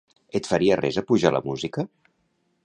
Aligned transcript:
Et 0.39 0.47
faria 0.51 0.77
res 0.79 0.97
apujar 1.01 1.33
la 1.37 1.43
música? 1.51 1.87